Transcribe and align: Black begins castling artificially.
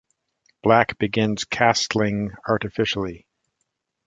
Black 0.63 0.97
begins 0.97 1.45
castling 1.45 2.33
artificially. 2.49 3.27